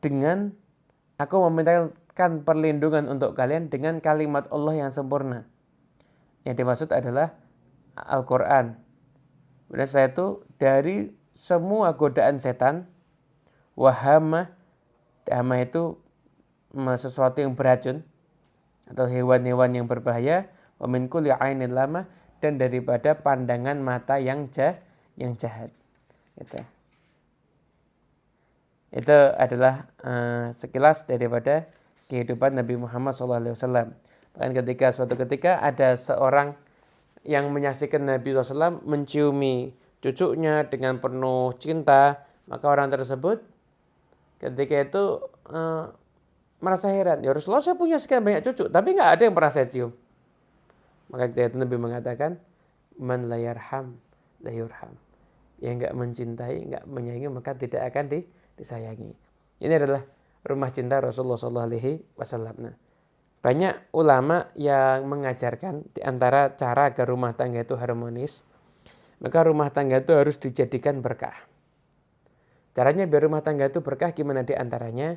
[0.00, 0.52] dengan
[1.20, 5.44] aku memintakan perlindungan untuk kalian dengan kalimat Allah yang sempurna.
[6.48, 7.36] Yang dimaksud adalah
[8.00, 8.80] Al-Quran.
[9.68, 12.88] Kemudian saya itu dari semua godaan setan
[13.76, 14.50] wahama
[15.30, 16.00] hama itu
[16.74, 18.02] sesuatu yang beracun
[18.90, 22.06] atau hewan-hewan yang berbahaya wa min kulli ainin lama
[22.42, 24.78] dan daripada pandangan mata yang jah
[25.14, 25.70] yang jahat
[26.40, 26.62] itu
[28.90, 31.70] itu adalah uh, sekilas daripada
[32.10, 33.54] kehidupan Nabi Muhammad SAW.
[34.34, 36.58] Bahkan ketika suatu ketika ada seorang
[37.22, 39.70] yang menyaksikan Nabi SAW menciumi
[40.02, 43.46] cucunya dengan penuh cinta, maka orang tersebut
[44.42, 45.04] ketika itu
[45.54, 45.94] uh,
[46.60, 47.24] merasa heran.
[47.24, 49.92] Ya Rasulullah saya punya sekian banyak cucu, tapi nggak ada yang pernah saya cium.
[51.10, 52.38] Maka ketika itu Nabi mengatakan,
[53.00, 53.98] Man layarham
[54.44, 54.94] layurham.
[55.60, 58.20] Yang nggak mencintai, nggak menyayangi, maka tidak akan di,
[58.56, 59.12] disayangi.
[59.60, 60.00] Ini adalah
[60.44, 61.68] rumah cinta Rasulullah SAW.
[62.60, 62.76] Nah,
[63.40, 68.44] banyak ulama yang mengajarkan di antara cara agar rumah tangga itu harmonis,
[69.20, 71.36] maka rumah tangga itu harus dijadikan berkah.
[72.72, 75.16] Caranya biar rumah tangga itu berkah gimana di antaranya?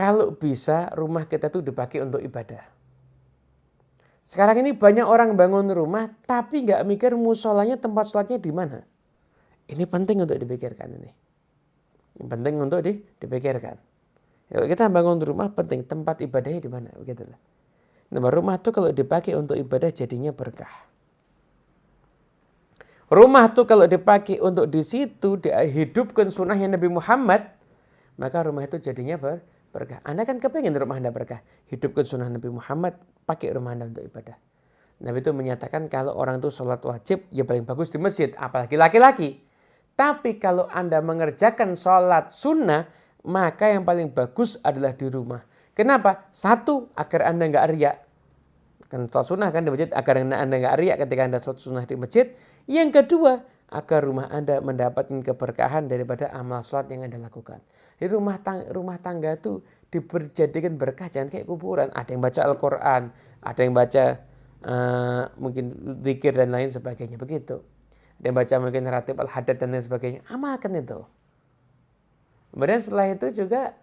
[0.00, 2.64] Kalau bisa rumah kita itu dipakai untuk ibadah.
[4.24, 8.80] Sekarang ini banyak orang bangun rumah tapi nggak mikir musolanya tempat sholatnya di mana.
[9.68, 11.10] Ini penting untuk dipikirkan ini.
[12.16, 13.76] Ini penting untuk di, dipikirkan.
[14.48, 17.36] Kalau kita bangun rumah penting tempat ibadahnya di mana, begitulah.
[18.08, 20.88] Nah, rumah itu kalau dipakai untuk ibadah jadinya berkah.
[23.12, 27.52] Rumah tuh kalau dipakai untuk di situ dihidupkan sunnahnya Nabi Muhammad,
[28.16, 30.02] maka rumah itu jadinya ber, berkah.
[30.02, 31.40] Anda kan kepengen rumah Anda berkah.
[31.70, 34.36] Hidupkan sunnah Nabi Muhammad, pakai rumah Anda untuk ibadah.
[35.00, 38.34] Nabi itu menyatakan kalau orang itu sholat wajib, ya paling bagus di masjid.
[38.36, 39.40] Apalagi laki-laki.
[39.96, 42.90] Tapi kalau Anda mengerjakan sholat sunnah,
[43.24, 45.40] maka yang paling bagus adalah di rumah.
[45.72, 46.28] Kenapa?
[46.34, 47.96] Satu, agar Anda nggak riak.
[48.92, 51.96] Kan sholat sunnah kan di masjid, agar Anda nggak riak ketika Anda sholat sunnah di
[51.96, 52.26] masjid.
[52.68, 53.40] Yang kedua,
[53.70, 57.62] agar rumah Anda mendapatkan keberkahan daripada amal sholat yang Anda lakukan.
[57.96, 59.62] Di rumah tangga, rumah tangga itu
[59.94, 61.88] diperjadikan berkah jangan kayak kuburan.
[61.94, 63.02] Ada yang baca Al-Quran,
[63.38, 64.04] ada yang baca
[64.66, 65.64] uh, mungkin
[66.02, 67.62] zikir dan lain sebagainya begitu.
[68.18, 70.20] Ada yang baca mungkin ratib al-hadad dan lain sebagainya.
[70.26, 71.06] Amalkan itu.
[72.50, 73.78] Kemudian setelah itu juga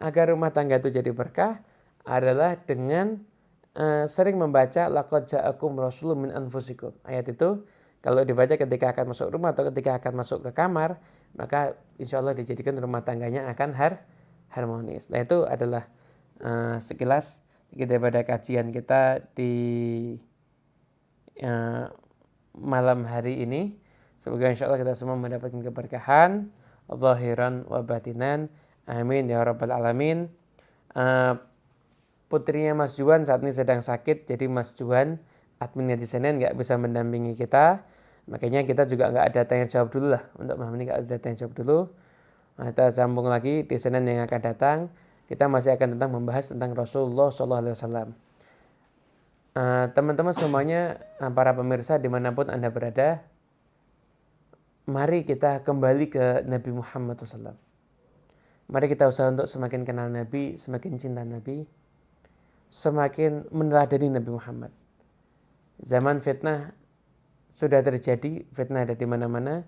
[0.00, 1.60] agar rumah tangga itu jadi berkah
[2.08, 3.20] adalah dengan
[3.76, 6.96] uh, sering membaca laqad ja'akum rasulun min anfusikum.
[7.04, 7.68] Ayat itu
[8.06, 11.02] kalau dibaca ketika akan masuk rumah atau ketika akan masuk ke kamar,
[11.34, 14.06] maka insya Allah dijadikan rumah tangganya akan har
[14.54, 15.10] harmonis.
[15.10, 15.90] Nah itu adalah
[16.38, 17.42] uh, sekilas
[17.74, 19.54] daripada kajian kita di
[21.42, 21.90] uh,
[22.54, 23.74] malam hari ini.
[24.22, 26.46] Semoga insya Allah kita semua mendapatkan keberkahan,
[26.86, 28.54] zahiran wa batinan.
[28.86, 30.30] Amin ya rabbal alamin.
[30.94, 31.42] Uh,
[32.30, 35.18] putrinya Mas Juan saat ini sedang sakit, jadi Mas Juan
[35.58, 37.95] adminnya di Senin nggak bisa mendampingi kita.
[38.26, 40.22] Makanya kita juga nggak ada tanya jawab dulu lah.
[40.34, 41.78] Untuk ini nggak ada tanya jawab dulu.
[42.56, 44.78] Nah, kita sambung lagi di Senin yang akan datang.
[45.30, 48.14] Kita masih akan tentang membahas tentang Rasulullah SAW.
[49.56, 53.24] Uh, teman-teman semuanya, uh, para pemirsa di mana pun Anda berada,
[54.84, 57.56] mari kita kembali ke Nabi Muhammad SAW.
[58.66, 61.66] Mari kita usaha untuk semakin kenal Nabi, semakin cinta Nabi,
[62.68, 64.72] semakin meneladani Nabi Muhammad.
[65.82, 66.74] Zaman fitnah
[67.56, 69.64] sudah terjadi fitnah ada di mana-mana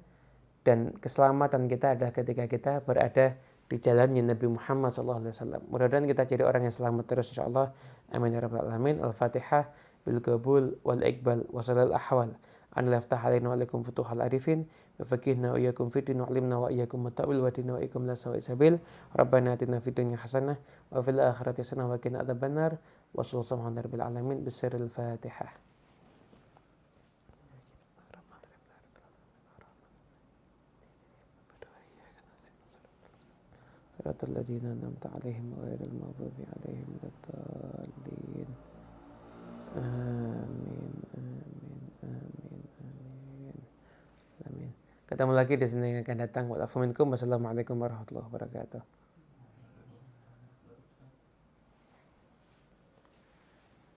[0.60, 5.24] dan keselamatan kita adalah ketika kita berada di jalannya Nabi Muhammad SAW.
[5.68, 7.72] Mudah-mudahan kita jadi orang yang selamat terus insya Allah.
[8.12, 9.00] Amin ya rabbal alamin.
[9.00, 9.72] Al-Fatihah
[10.04, 12.36] bil qabul wal iqbal wa salal ahwal.
[12.76, 14.68] An laftah alaina wa alaikum futuhal arifin.
[15.00, 18.36] Wafakihna wa iyakum fitin wa alimna wa iyakum mata'wil wa dina wa ikum la sawa
[18.40, 18.80] isabil.
[19.16, 20.60] Rabbana atina fid dunya hasanah
[20.92, 22.80] wa fil akhirati hasanah wa qina adzabannar.
[23.12, 23.72] Wa sallallahu
[34.08, 38.48] صراط الذين أنعمت عليهم غير المغضوب عليهم ولا الضالين
[39.76, 43.56] آمين آمين آمين آمين
[44.48, 44.72] آمين
[45.08, 46.44] Ketemu lagi di sini akan datang.
[46.52, 48.97] Wassalamualaikum warahmatullahi wabarakatuh.